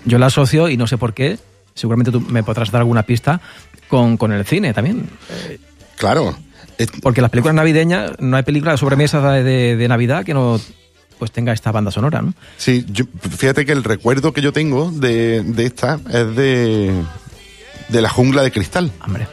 [0.05, 1.39] Yo la asocio, y no sé por qué,
[1.75, 3.41] seguramente tú me podrás dar alguna pista,
[3.89, 5.09] con, con el cine también.
[5.97, 6.37] Claro.
[7.03, 10.61] Porque las películas navideñas, no hay película de sobremesa de, de- Navidad que no
[11.19, 12.33] pues tenga esta banda sonora, ¿no?
[12.57, 13.05] Sí, yo-
[13.37, 16.95] fíjate que el recuerdo que yo tengo de, de esta es de,
[17.89, 18.91] de la jungla de cristal.
[19.05, 19.27] Hombre.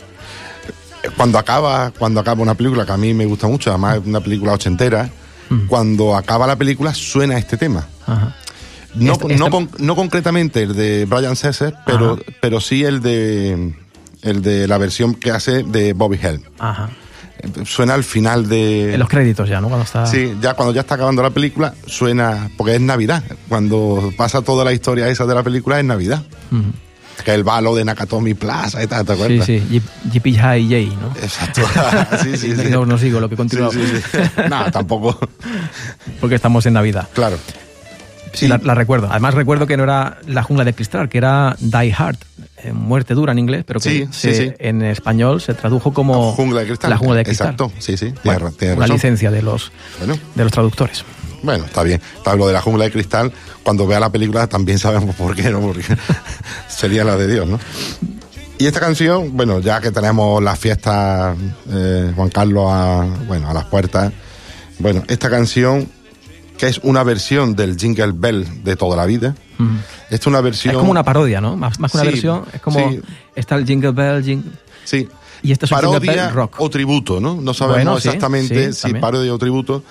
[1.15, 4.19] Cuando acaba, cuando acaba una película que a mí me gusta mucho, además es una
[4.19, 5.10] película ochentera,
[5.69, 7.88] cuando acaba la película suena este tema.
[8.05, 8.36] Ajá.
[8.95, 13.01] No, Este- no, este- con- no concretamente el de Brian Setzer, pero, pero sí el
[13.01, 13.73] de
[14.23, 16.41] el de la versión que hace de Bobby Helm.
[16.60, 16.89] Ajá.
[17.65, 19.67] Suena al final de En los créditos ya, ¿no?
[19.67, 20.06] Cuando está...
[20.06, 23.23] Sí, ya cuando ya está acabando la película suena porque es Navidad.
[23.47, 26.23] Cuando pasa toda la historia esa de la película es Navidad.
[27.26, 29.45] Que el balo de Nakatomi Plaza y tal, ¿te Sí, acuerdas?
[29.47, 31.13] sí, J- JP High J, ¿no?
[31.21, 31.62] Exacto.
[32.23, 32.69] sí, sí, sí.
[32.69, 33.71] No, no sigo lo que continúa.
[33.71, 34.17] Sí, sí, sí.
[34.50, 35.17] No, tampoco.
[36.21, 37.08] Porque estamos en Navidad.
[37.13, 37.38] Claro.
[38.38, 39.08] Sí, La, la recuerdo.
[39.10, 42.17] Además recuerdo que no era La jungla de cristal, que era Die Hard,
[42.63, 44.54] eh, muerte dura en inglés, pero que Sí, se- sí.
[44.60, 46.89] en español se tradujo como Jungla de cristal.
[46.89, 47.47] La jungla de cristal.
[47.52, 48.06] Exacto, sí, sí.
[48.12, 50.17] Tienes, Bueno, tienes una licencia de los, Bueno.
[50.36, 51.04] de los traductores.
[51.43, 52.02] Bueno, está bien.
[52.38, 53.32] Lo de la jungla de cristal.
[53.63, 55.60] Cuando vea la película también sabemos por qué, ¿no?
[55.60, 55.84] Porque
[56.67, 57.60] sería la de Dios, ¿no?
[58.60, 61.38] Y esta canción, bueno, ya que tenemos las fiestas,
[61.69, 64.12] eh, Juan Carlos, a, bueno, a las puertas,
[64.80, 65.88] bueno, esta canción,
[66.58, 69.70] que es una versión del Jingle Bell de toda la vida, Ujú.
[70.06, 70.74] esta es una versión...
[70.74, 71.56] Es como una parodia, ¿no?
[71.56, 73.02] Más, más que una Sí, versión, es como sí.
[73.36, 74.52] está el Jingle Bell, Jingle...
[74.84, 75.08] Sí.
[75.43, 76.56] Y este es Jingle parodia Bell rock.
[76.60, 77.36] o tributo, ¿no?
[77.39, 79.84] No sabemos Bueno, sí, exactamente si parodia o tributo,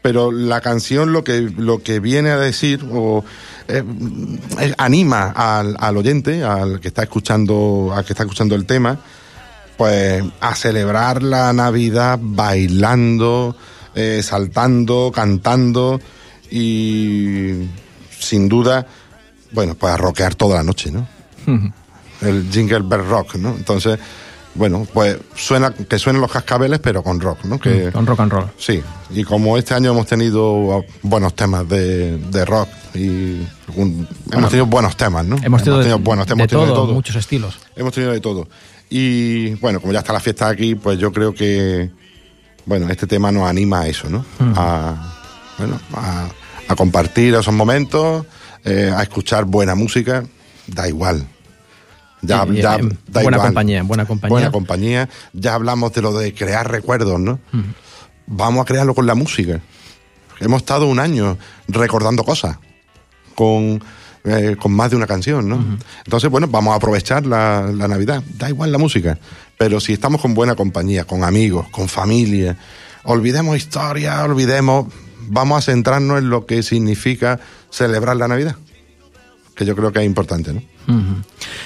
[0.00, 3.24] pero la canción lo que lo que viene a decir o
[3.68, 3.82] eh,
[4.60, 8.98] eh, anima al, al oyente, al que está escuchando, al que está escuchando el tema,
[9.76, 13.56] pues a celebrar la Navidad bailando,
[13.96, 16.00] eh, saltando, cantando
[16.50, 17.66] y
[18.18, 18.86] sin duda,
[19.52, 21.06] bueno, pues a rockear toda la noche, ¿no?
[22.22, 23.50] El Jingle Bell Rock, ¿no?
[23.56, 23.98] Entonces,
[24.54, 27.58] bueno, pues suena que suenen los cascabeles, pero con rock, ¿no?
[27.60, 28.46] Que, Mm, con rock and roll.
[28.58, 33.42] Sí, y como este año hemos tenido buenos temas de, de rock y
[33.76, 35.36] un- hemos tenido buenos temas, ¿no?
[35.42, 36.94] Hemos tenido, de, buenos temas, de hemos tenido todo, de todo.
[36.94, 37.58] muchos estilos.
[37.76, 38.48] Hemos tenido de todo.
[38.88, 41.90] Y bueno, como ya está la fiesta aquí, pues yo creo que,
[42.66, 44.24] bueno, este tema nos anima a eso, ¿no?
[44.40, 45.14] A,
[45.58, 46.28] bueno, a,
[46.68, 48.26] a compartir esos momentos,
[48.64, 50.24] eh, a escuchar buena música,
[50.66, 51.26] da igual.
[52.22, 53.40] Ya, y ya da buena igual.
[53.40, 54.32] compañía, en buena compañía.
[54.32, 55.08] Buena compañía.
[55.32, 57.38] Ya hablamos de lo de crear recuerdos, ¿no?
[58.26, 59.60] Vamos a crearlo con la música.
[60.40, 62.58] Hemos estado un año recordando cosas
[63.34, 63.82] con,
[64.26, 65.64] eh, con más de una canción, ¿no?
[66.04, 68.22] Entonces, bueno, vamos a aprovechar la, la Navidad.
[68.36, 69.18] Da igual la música.
[69.56, 72.56] Pero si estamos con buena compañía, con amigos, con familia,
[73.04, 74.92] olvidemos historia, olvidemos.
[75.28, 78.56] Vamos a centrarnos en lo que significa celebrar la Navidad.
[79.54, 80.62] Que yo creo que es importante, ¿no?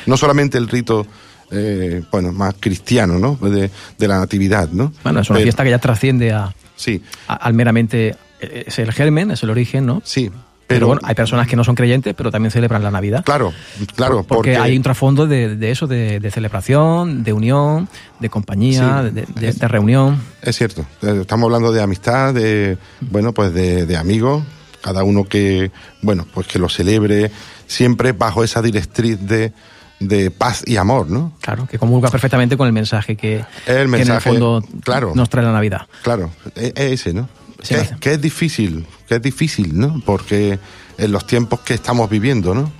[0.07, 1.07] No solamente el rito,
[1.51, 3.37] eh, bueno, más cristiano, ¿no?
[3.37, 4.93] De, de la natividad, ¿no?
[5.03, 7.03] Bueno, es una Pero- fiesta que ya trasciende a, sí.
[7.27, 8.17] a- al meramente.
[8.41, 10.01] eh, Es el germen, es el origen, ¿no?
[10.05, 10.31] Sí.
[10.75, 13.25] Pero, bueno, hay personas que no son creyentes, pero también celebran la Navidad.
[13.25, 13.53] Claro,
[13.97, 17.89] claro, Por- porque, porque- hay un trasfondo de, de eso, de, de celebración, de unión,
[18.21, 20.21] de compañía, Sí, de, de- de reunión.
[20.43, 20.87] Es cierto.
[21.03, 24.43] Eh, Estamos hablando de amistad, de, bueno, pues de, amigos,
[24.81, 25.71] cada uno que,
[26.03, 27.31] bueno, pues que lo celebre
[27.67, 29.53] siempre bajo esa directriz de,
[29.99, 31.33] de paz y amor, ¿no?
[31.41, 35.13] Claro, que comulga perfectamente con el mensaje que, El que en el mensaje, fondo claro.
[35.15, 35.83] nos trae la Navidad.
[36.03, 37.29] Claro, es es ese, ¿no?
[37.63, 40.01] Sí, que, es difícil, que es difícil, ¿no?
[40.05, 40.59] Porque
[40.99, 42.73] en los tiempos que estamos viviendo, ¿no?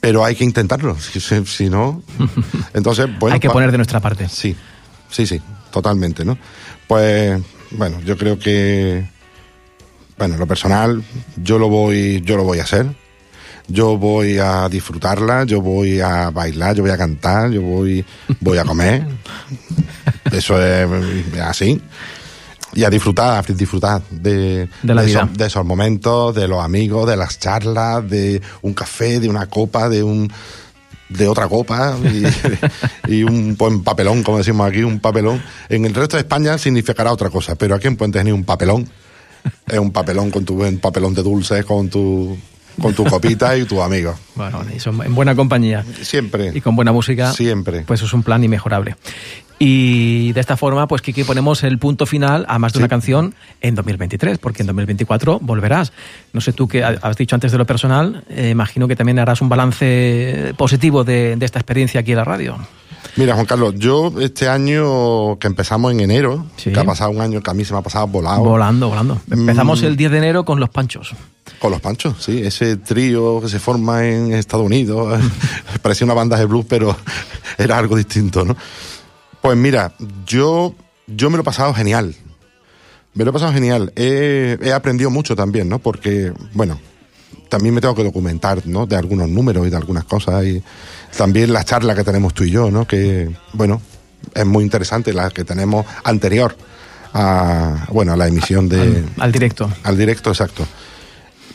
[0.00, 0.96] Pero hay que intentarlo,
[1.44, 2.02] si, no...
[2.74, 3.34] Entonces, bueno...
[3.34, 4.28] Hay que poner de nuestra parte.
[4.28, 4.56] Sí,
[5.10, 6.38] sí, sí, totalmente, ¿no?
[6.86, 7.40] Pues,
[7.72, 9.06] bueno, yo creo que,
[10.18, 11.02] bueno, lo personal,
[11.36, 12.86] yo lo voy, yo lo voy a hacer.
[13.68, 18.04] Yo voy a disfrutarla, yo voy a bailar, yo voy a cantar, yo voy,
[18.40, 19.06] voy a comer.
[20.32, 20.88] Eso es
[21.40, 21.80] así.
[22.74, 25.22] Y a disfrutar, a disfrutar de, De la vida.
[25.22, 29.46] esos, de esos momentos, de los amigos, de las charlas, de un café, de una
[29.46, 30.30] copa, de un
[31.08, 35.42] de otra copa y, y un buen papelón, como decimos aquí, un papelón.
[35.68, 38.88] En el resto de España significará otra cosa, pero aquí en Puente Genil un papelón.
[39.66, 42.36] Es un papelón con tu buen papelón de dulces, con tu
[42.80, 44.16] con tu copita y tus amigos.
[44.34, 45.84] Bueno, y son en buena compañía.
[46.02, 46.52] Siempre.
[46.54, 47.32] Y con buena música.
[47.32, 47.82] Siempre.
[47.82, 48.96] Pues es un plan inmejorable.
[49.62, 53.34] Y de esta forma, pues Kiki, ponemos el punto final a más de una canción
[53.60, 55.92] en 2023, porque en 2024 volverás.
[56.32, 59.18] No sé tú qué ha- has dicho antes de lo personal, eh, imagino que también
[59.18, 62.56] harás un balance positivo de, de esta experiencia aquí en la radio.
[63.16, 66.72] Mira, Juan Carlos, yo este año que empezamos en enero, Sí.
[66.72, 68.42] que ha pasado un año que a mí se me ha pasado volado.
[68.42, 69.20] Volando, volando.
[69.30, 69.84] Empezamos Mm.
[69.84, 71.12] el 10 de enero con los panchos.
[71.58, 75.20] Con los panchos, sí, ese trío que se forma en Estados Unidos,
[75.82, 76.96] parecía una banda de blues, pero
[77.58, 78.56] era algo distinto, ¿no?
[79.42, 79.92] Pues mira,
[80.26, 80.74] yo,
[81.06, 82.14] yo me lo he pasado genial.
[83.14, 83.92] Me lo he pasado genial.
[83.96, 85.78] He, he aprendido mucho también, ¿no?
[85.78, 86.78] Porque, bueno,
[87.48, 88.86] también me tengo que documentar, ¿no?
[88.86, 90.44] De algunos números y de algunas cosas.
[90.44, 90.62] Y
[91.16, 92.86] también la charla que tenemos tú y yo, ¿no?
[92.86, 93.80] Que, bueno,
[94.34, 96.56] es muy interesante la que tenemos anterior
[97.12, 99.04] a, bueno, a la emisión de...
[99.18, 99.70] Al directo.
[99.82, 100.66] Al directo, exacto.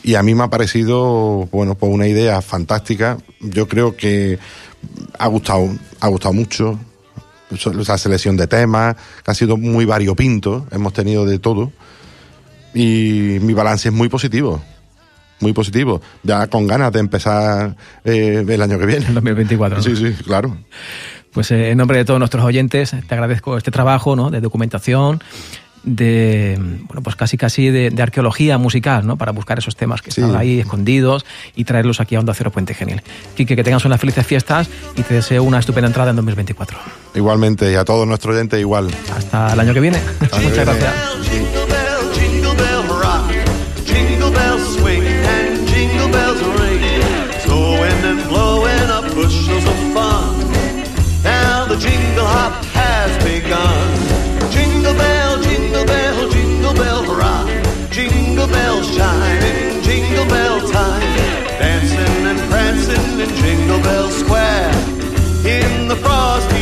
[0.02, 3.18] Y a mí me ha parecido, bueno, pues una idea fantástica.
[3.40, 4.38] Yo creo que
[5.18, 5.68] ha gustado,
[6.00, 6.78] ha gustado mucho.
[7.50, 11.72] Esa selección de temas, que ha sido muy variopinto, hemos tenido de todo.
[12.74, 14.62] Y mi balance es muy positivo.
[15.40, 16.00] Muy positivo.
[16.22, 19.06] Ya con ganas de empezar eh, el año que viene.
[19.06, 19.78] El 2024.
[19.78, 19.82] ¿no?
[19.82, 20.56] Sí, sí, claro.
[21.32, 24.30] Pues eh, en nombre de todos nuestros oyentes, te agradezco este trabajo ¿no?
[24.30, 25.22] de documentación,
[25.86, 29.16] de bueno pues casi casi de, de arqueología musical, ¿no?
[29.16, 32.74] Para buscar esos temas que estaban ahí escondidos y traerlos aquí a Onda Cero Puente
[32.74, 33.02] Genil.
[33.34, 36.76] Quique, que tengas unas felices fiestas y te deseo una estupenda entrada en 2024.
[37.14, 38.90] Igualmente, y a todos nuestros oyentes igual.
[39.16, 39.98] Hasta el año que viene.
[40.20, 40.94] Muchas gracias.
[41.30, 42.86] Jingle bell, jingle bell
[58.98, 61.02] In jingle bell time.
[61.58, 64.72] Dancing and prancing in Jingle Bell Square.
[65.44, 66.55] In the frosty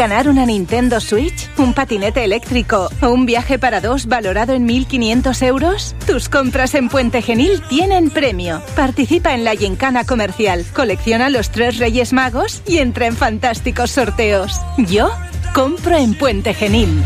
[0.00, 5.42] ganar una Nintendo Switch, un patinete eléctrico o un viaje para dos valorado en 1.500
[5.46, 5.94] euros?
[6.06, 8.62] Tus compras en Puente Genil tienen premio.
[8.74, 14.58] Participa en la Gincana Comercial, colecciona los tres Reyes Magos y entra en fantásticos sorteos.
[14.78, 15.10] Yo
[15.52, 17.04] compro en Puente Genil.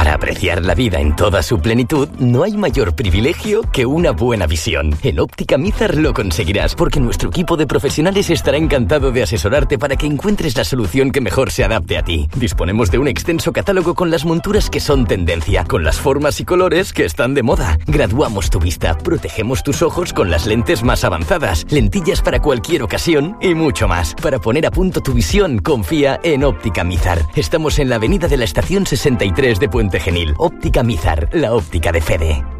[0.00, 4.46] Para apreciar la vida en toda su plenitud, no hay mayor privilegio que una buena
[4.46, 4.96] visión.
[5.02, 9.96] En Óptica Mizar lo conseguirás, porque nuestro equipo de profesionales estará encantado de asesorarte para
[9.96, 12.30] que encuentres la solución que mejor se adapte a ti.
[12.34, 16.46] Disponemos de un extenso catálogo con las monturas que son tendencia, con las formas y
[16.46, 17.78] colores que están de moda.
[17.86, 23.36] Graduamos tu vista, protegemos tus ojos con las lentes más avanzadas, lentillas para cualquier ocasión
[23.42, 24.14] y mucho más.
[24.14, 27.22] Para poner a punto tu visión, confía en Óptica Mizar.
[27.36, 30.34] Estamos en la avenida de la estación 63 de Puente Genil.
[30.38, 32.59] Óptica Mizar, la óptica de Fede.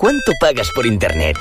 [0.00, 1.36] ¿Cuánto pagas por internet?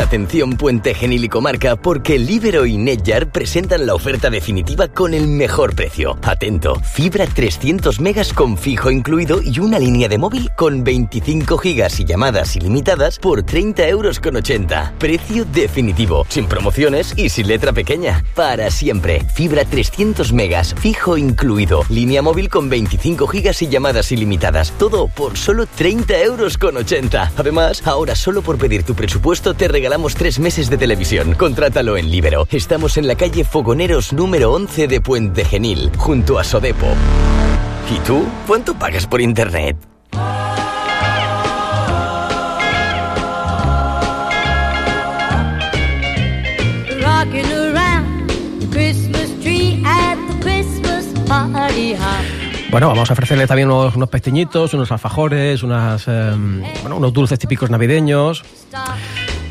[0.00, 5.28] Atención Puente Genil y Comarca, porque Libero y Netjar presentan la oferta definitiva con el
[5.28, 6.18] mejor precio.
[6.22, 12.00] Atento, fibra 300 megas con fijo incluido y una línea de móvil con 25 gigas
[12.00, 14.94] y llamadas ilimitadas por 30 euros con 80.
[14.98, 18.24] Precio definitivo, sin promociones y sin letra pequeña.
[18.34, 24.72] Para siempre, fibra 300 megas, fijo incluido, línea móvil con 25 gigas y llamadas ilimitadas.
[24.78, 27.30] Todo por solo 30 euros con 80.
[27.36, 31.34] Además, Ahora solo por pedir tu presupuesto te regalamos tres meses de televisión.
[31.34, 32.46] Contrátalo en Libero.
[32.50, 36.88] Estamos en la calle Fogoneros número 11 de Puente Genil, junto a Sodepo.
[37.94, 38.24] ¿Y tú?
[38.46, 39.76] ¿Cuánto pagas por internet?
[52.74, 56.32] Bueno, vamos a ofrecerle también unos, unos pesteñitos, unos alfajores, unas, eh,
[56.80, 58.42] bueno, unos dulces típicos navideños.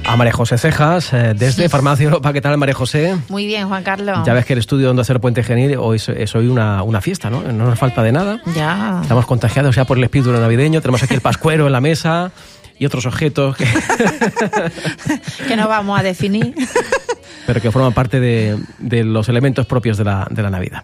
[0.04, 2.34] A María José Cejas, eh, desde Farmacia Europa.
[2.34, 3.16] ¿Qué tal, María José?
[3.30, 4.20] Muy bien, Juan Carlos.
[4.26, 7.00] Ya ves que el estudio donde hacer Puente Genil hoy es, es hoy una, una
[7.00, 7.42] fiesta, ¿no?
[7.44, 8.42] No nos falta de nada.
[8.58, 9.00] Ya.
[9.02, 10.82] Estamos contagiados ya por el espíritu navideño.
[10.82, 12.34] Tenemos aquí el pascuero en la mesa
[12.78, 13.66] y otros objetos que,
[15.48, 16.54] que no vamos a definir.
[17.46, 20.84] pero que forman parte de, de los elementos propios de la, de la Navidad.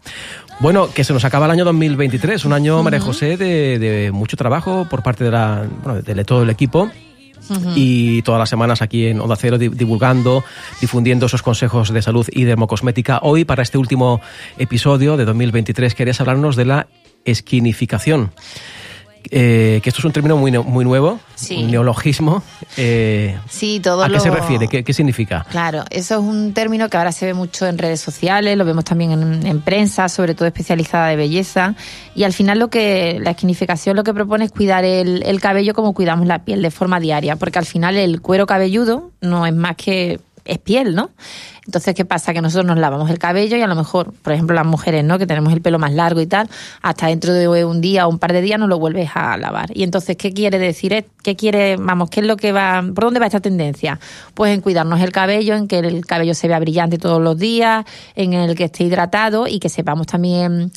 [0.60, 4.36] Bueno, que se nos acaba el año 2023, un año, María José, de, de mucho
[4.36, 6.92] trabajo por parte de, la, bueno, de, todo el equipo.
[7.76, 10.44] Y todas las semanas aquí en Onda Cero di- divulgando,
[10.82, 13.20] difundiendo esos consejos de salud y dermocosmética.
[13.24, 14.22] Hoy, para este último
[14.60, 16.88] episodio de 2023, querías hablarnos de la
[17.26, 18.32] esquinificación.
[19.32, 20.52] Eh, que esto es un término muy,
[20.86, 21.58] nuevo, Sí.
[21.64, 22.42] un neologismo.
[22.78, 24.68] Eh, Sí, todo ¿A qué lo- se refiere?
[24.68, 25.46] ¿Qué, qué significa?
[25.52, 28.86] Claro, eso es un término que ahora se ve mucho en redes sociales, lo vemos
[28.86, 31.76] también en, en prensa, sobre todo especializada de belleza.
[32.16, 35.74] Y al final lo que la esquinificación lo que propone es cuidar el, el cabello
[35.74, 39.54] como cuidamos la piel de forma diaria, porque al final el cuero cabelludo no es
[39.54, 41.12] más que es piel, ¿no?
[41.66, 42.34] Entonces, ¿qué pasa?
[42.34, 45.20] Que nosotros nos lavamos el cabello y a lo mejor, por ejemplo, las mujeres, ¿no?
[45.20, 46.50] Que tenemos el pelo más largo y tal,
[46.82, 49.70] hasta dentro de un día o un par de días no lo vuelves a lavar.
[49.76, 51.06] Y entonces, ¿qué quiere decir?
[51.22, 54.00] ¿Qué quiere, vamos, qué es lo que va, por dónde va esta tendencia?
[54.34, 57.86] Pues en cuidarnos el cabello, en que el cabello se vea brillante todos los días,
[58.16, 60.72] en el que esté hidratado y que sepamos también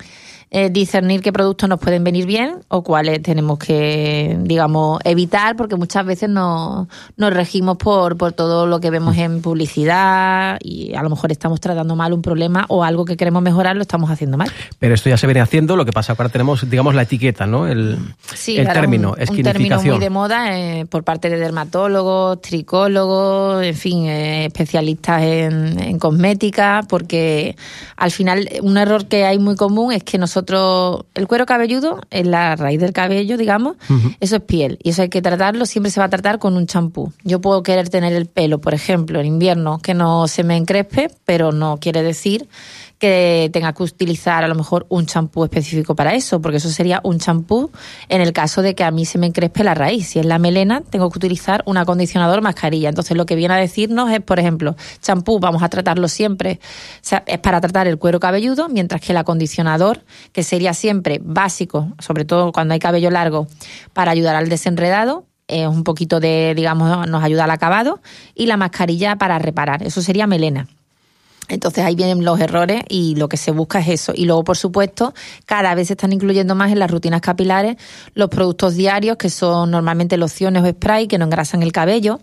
[0.55, 5.77] eh, discernir qué productos nos pueden venir bien o cuáles tenemos que, digamos, evitar, porque
[5.77, 11.03] muchas veces nos, nos regimos por, por todo lo que vemos en publicidad y a
[11.03, 14.37] lo mejor estamos tratando mal un problema o algo que queremos mejorar lo estamos haciendo
[14.37, 14.51] mal.
[14.79, 17.67] Pero esto ya se viene haciendo, lo que pasa ahora tenemos, digamos, la etiqueta, ¿no?
[17.67, 17.99] El,
[18.35, 23.65] Sí, el término, un, un término muy de moda eh, por parte de dermatólogos, tricólogos,
[23.65, 27.57] en fin, eh, especialistas en, en cosmética, porque
[27.97, 30.42] al final un error que hay muy común es que nosotros,
[31.15, 33.77] el cuero cabelludo es la raíz del cabello, digamos,
[34.21, 36.67] eso es piel y eso hay que tratarlo, siempre se va a tratar con un
[36.67, 37.13] champú.
[37.25, 41.11] Yo puedo querer tener el pelo, por ejemplo, en invierno, que no se me encrespe,
[41.25, 42.49] pero no quiere decir
[43.03, 47.01] que tenga que utilizar a lo mejor un champú específico para eso, porque eso sería
[47.03, 47.73] un champú
[48.09, 50.07] en el caso de que a mí se me encrespe la raíz.
[50.07, 52.91] Si es la melena, tengo que utilizar un acondicionador mascarilla.
[52.91, 56.61] Entonces, lo que viene a decirnos es, por ejemplo, champú, vamos a tratarlo siempre,
[57.27, 62.25] es para tratar el cuero cabelludo, mientras que el acondicionador, que sería siempre básico, sobre
[62.25, 63.49] todo cuando hay cabello largo,
[63.93, 68.01] para ayudar al desenredado, es un poquito de, digamos, nos ayuda al acabado,
[68.37, 69.83] y la mascarilla para reparar.
[69.83, 70.69] Eso sería melena.
[71.53, 74.13] Entonces ahí vienen los errores y lo que se busca es eso.
[74.15, 75.13] Y luego, por supuesto,
[75.45, 77.77] cada vez se están incluyendo más en las rutinas capilares
[78.15, 82.21] los productos diarios, que son normalmente lociones o spray que no engrasan el cabello.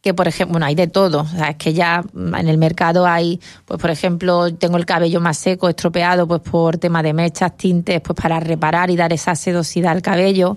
[0.00, 1.22] Que, por ejemplo, bueno, hay de todo.
[1.22, 5.20] O sea, es que ya en el mercado hay, pues, por ejemplo, tengo el cabello
[5.20, 9.34] más seco, estropeado, pues, por tema de mechas, tintes, pues, para reparar y dar esa
[9.34, 10.56] sedosidad al cabello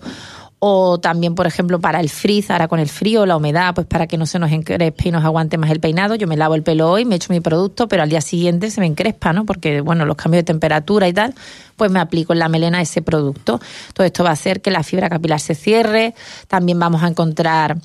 [0.64, 4.06] o también, por ejemplo, para el frizz, ahora con el frío, la humedad, pues para
[4.06, 6.14] que no se nos encrespe y nos aguante más el peinado.
[6.14, 8.80] Yo me lavo el pelo hoy, me echo mi producto, pero al día siguiente se
[8.80, 9.44] me encrespa, ¿no?
[9.44, 11.34] Porque, bueno, los cambios de temperatura y tal,
[11.78, 13.60] pues me aplico en la melena ese producto.
[13.96, 16.14] Todo esto va a hacer que la fibra capilar se cierre.
[16.48, 17.78] También vamos a encontrar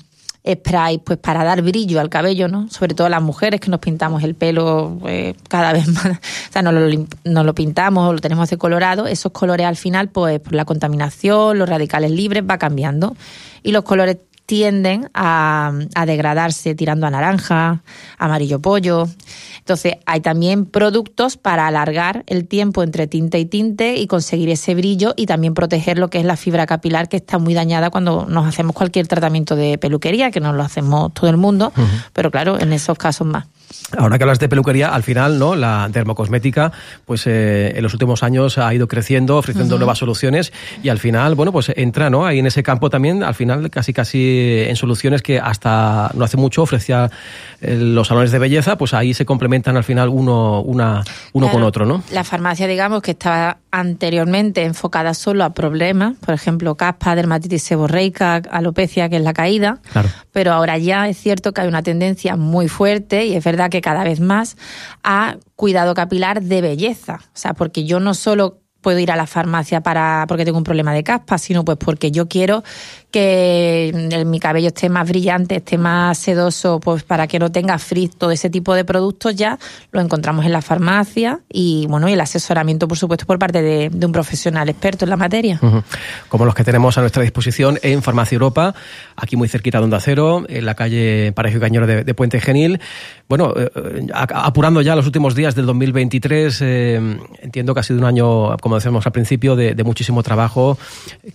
[0.51, 2.69] spray pues para dar brillo al cabello, ¿no?
[2.69, 6.61] Sobre todo las mujeres que nos pintamos el pelo pues, cada vez más, o sea,
[6.61, 10.39] no lo, lim- no lo pintamos o lo tenemos decolorado, esos colores al final pues
[10.39, 13.15] por la contaminación, los radicales libres va cambiando.
[13.63, 14.17] Y los colores
[14.47, 17.83] tienden a, a degradarse tirando a naranja,
[18.17, 19.07] amarillo pollo.
[19.59, 24.73] Entonces, hay también productos para alargar el tiempo entre tinte y tinte y conseguir ese
[24.73, 28.25] brillo y también proteger lo que es la fibra capilar que está muy dañada cuando
[28.25, 31.73] nos hacemos cualquier tratamiento de peluquería, que nos lo hacemos todo el mundo,
[32.13, 33.47] pero claro, en esos casos más.
[33.97, 35.55] Ahora que hablas de peluquería, al final, ¿no?
[35.55, 36.71] La dermocosmética,
[37.05, 39.79] pues eh, en los últimos años ha ido creciendo, ofreciendo Ujú.
[39.79, 40.51] nuevas soluciones
[40.83, 42.25] y al final, bueno, pues entra, ¿no?
[42.25, 46.37] Ahí en ese campo también, al final, casi casi en soluciones que hasta no hace
[46.37, 47.09] mucho ofrecía
[47.61, 51.03] eh, los salones de belleza, pues ahí se complementan al final uno, una,
[51.33, 51.67] uno con Claro.
[51.67, 52.03] otro, ¿no?
[52.11, 58.35] La farmacia, digamos, que estaba anteriormente enfocada solo a problemas, por ejemplo, caspa, dermatitis seborreica,
[58.51, 60.09] alopecia, que es la caída, Claro.
[60.31, 63.81] pero ahora ya es cierto que hay una tendencia muy fuerte y es verdad que
[63.81, 64.57] cada vez más
[65.03, 67.19] a cuidado capilar de belleza.
[67.25, 70.63] O sea, porque yo no solo puedo ir a la farmacia para porque tengo un
[70.63, 72.63] problema de caspa, sino pues porque yo quiero
[73.17, 78.15] que mi cabello esté más brillante, esté más sedoso, pues para que no tenga frizz,
[78.15, 79.57] todo ese tipo de productos ya
[79.91, 83.89] lo encontramos en la farmacia y bueno, y el asesoramiento, por supuesto, por parte de,
[83.89, 85.57] de un profesional experto en la materia.
[85.59, 85.81] Ujú.
[86.29, 88.75] Como los que tenemos a nuestra disposición en Farmacia Europa,
[89.15, 92.39] aquí muy cerquita de Onda Cero, en la calle Parejo y Cañero de, de Puente
[92.39, 92.79] Genil.
[93.27, 97.97] Bueno, eh, eh, apurando ya los últimos días del 2023, eh, entiendo que ha sido
[97.97, 100.77] un año, como decíamos al principio, de, de muchísimo trabajo.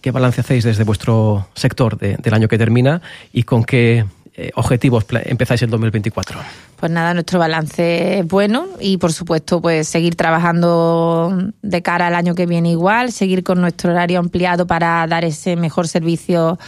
[0.00, 3.00] ¿Qué balance hacéis desde vuestro sector de- del año que termina
[3.32, 4.04] y con qué
[4.34, 6.38] eh, objetivos empezáis el 2024?
[6.80, 12.14] Pues nada, nuestro balance es bueno y por supuesto pues seguir trabajando de cara al
[12.14, 16.58] año que viene igual, seguir con nuestro horario ampliado para dar ese mejor servicio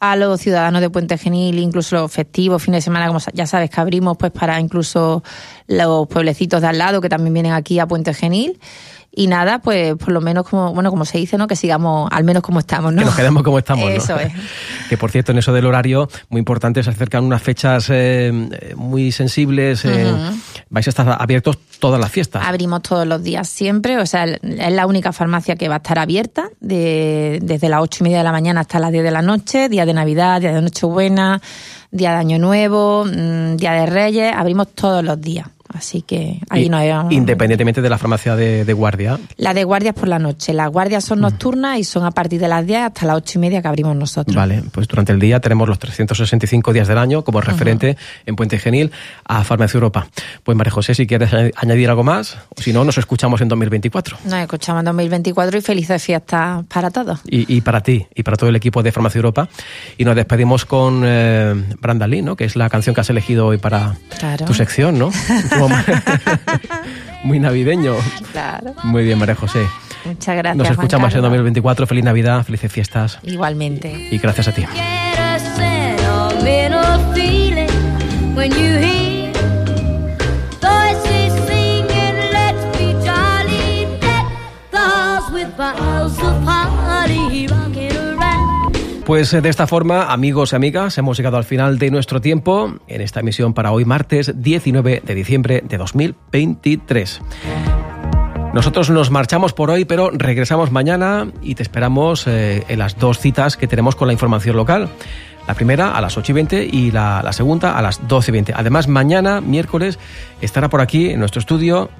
[0.00, 3.68] a los ciudadanos de Puente Genil, incluso los festivos, fines de semana, como ya sabes
[3.68, 5.22] que abrimos pues para incluso
[5.66, 8.58] los pueblecitos de al lado que también vienen aquí a Puente Genil.
[9.12, 11.48] Y nada, pues por lo menos como, bueno, como se dice, ¿no?
[11.48, 13.00] Que sigamos al menos como estamos, ¿no?
[13.00, 13.96] Que nos quedemos como estamos, ¿no?
[13.96, 14.32] Eso es.
[14.88, 19.12] Que por cierto, en eso del horario, muy importante, se acercan unas fechas eh, muy
[19.12, 19.84] sensibles.
[19.84, 20.12] eh.
[20.68, 22.44] Vais a estar abiertos todas las fiestas.
[22.46, 25.98] Abrimos todos los días siempre, o sea, es la única farmacia que va a estar
[25.98, 29.22] abierta de, desde las ocho y media de la mañana hasta las 10 de la
[29.22, 31.40] noche, día de Navidad, día de Nochebuena,
[31.90, 35.46] día de Año Nuevo, mm, día de Reyes, abrimos todos los días.
[35.72, 36.90] Así que ahí no hay...
[37.10, 39.18] Independientemente de la farmacia de, de guardia.
[39.36, 40.52] La de guardias por la noche.
[40.52, 43.40] Las guardias son nocturnas y son a partir de las 10 hasta las ocho y
[43.40, 44.34] media que abrimos nosotros.
[44.34, 47.96] Vale, pues durante el día tenemos los 365 días del año como referente
[48.26, 48.90] en Puente Genil
[49.24, 50.08] a Farmacia Europa.
[50.42, 53.48] Pues María José, si quieres añ- añadir algo más, o si no, nos escuchamos en
[53.48, 54.18] 2024.
[54.24, 57.20] Nos escuchamos en 2024 y felices fiestas para todos.
[57.26, 59.48] Y, y para ti y para todo el equipo de Farmacia Europa.
[59.96, 62.34] Y nos despedimos con eh, Branda Lee, ¿no?
[62.36, 64.44] que es la canción que has elegido hoy para Claro.
[64.46, 65.10] tu sección, ¿no?
[65.60, 65.76] Como-
[67.24, 67.94] Muy navideño.
[68.32, 68.74] Claro.
[68.82, 69.66] Muy bien, María José.
[70.04, 70.56] Muchas gracias.
[70.56, 71.30] Nos escuchamos en Carlos.
[71.30, 71.86] 2024.
[71.86, 74.08] Feliz Navidad, felices fiestas Igualmente.
[74.10, 74.64] y gracias a ti.
[89.10, 92.74] Pues eh, de esta forma, amigos y amigas, hemos llegado al final de nuestro tiempo
[92.86, 97.20] en esta emisión para hoy, martes 19 de diciembre de 2023.
[98.54, 103.18] Nosotros nos marchamos por hoy, pero regresamos mañana y te esperamos eh, en las dos
[103.18, 104.88] citas que tenemos con la información local.
[105.48, 108.32] La primera a las 8 y 20 y la, la segunda a las 12 y
[108.32, 108.52] 20.
[108.54, 109.98] Además, mañana, miércoles,
[110.40, 111.90] estará por aquí en nuestro estudio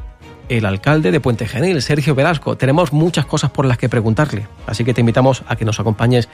[0.51, 2.57] el alcalde de Puente Genil, Sergio Velasco.
[2.57, 6.28] Tenemos muchas cosas por las que preguntarle, así que te invitamos a que nos acompañes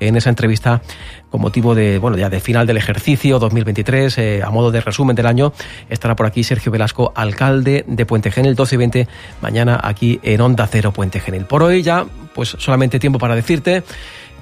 [0.00, 0.80] en esa entrevista
[1.30, 5.14] con motivo de, bueno, ya de final del ejercicio 2023, eh, a modo de resumen
[5.14, 5.52] del año.
[5.90, 9.08] Estará por aquí Sergio Velasco, alcalde de Puente Genil, 12 y 20,
[9.42, 11.44] mañana aquí en Onda Cero Puente Genil.
[11.44, 13.82] Por hoy ya, pues solamente tiempo para decirte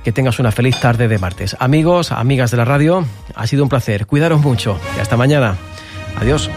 [0.05, 1.57] que tengas una feliz tarde de martes.
[1.59, 3.05] Amigos, amigas de la radio,
[3.35, 4.07] ha sido un placer.
[4.07, 5.57] Cuidaros mucho y hasta mañana.
[6.17, 6.49] Adiós.